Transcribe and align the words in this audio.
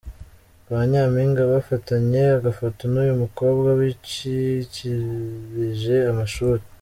Ba 0.69 0.79
Nyampinga 0.89 1.41
bafatanye 1.53 2.21
agafoto 2.37 2.81
nuyu 2.91 3.13
mukobwa 3.23 3.67
wacikirije 3.79 5.95
amashuri. 6.11 6.63